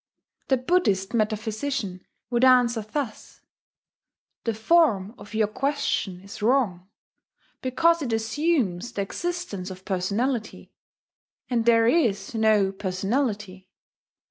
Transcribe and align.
The 0.47 0.57
Buddhist 0.57 1.13
metaphysician 1.13 2.07
would 2.31 2.43
answer 2.43 2.81
thus: 2.81 3.41
"The 4.45 4.53
form 4.55 5.13
of 5.19 5.35
your 5.35 5.45
question 5.47 6.21
is 6.21 6.41
wrong, 6.41 6.89
because 7.61 8.01
it 8.01 8.11
assumes 8.11 8.93
the 8.93 9.03
existence 9.03 9.69
of 9.69 9.85
personality, 9.85 10.71
and 11.51 11.65
there 11.67 11.85
is 11.85 12.33
no 12.33 12.71
personality. 12.71 13.69